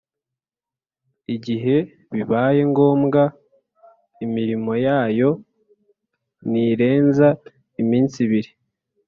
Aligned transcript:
igihe 1.35 1.75
bibaye 2.13 2.61
ngombwa; 2.71 3.21
imirimo 4.25 4.71
yayo 4.85 5.29
ntirenza 6.49 7.27
iminsi 7.81 8.15
ibiri 8.25 8.51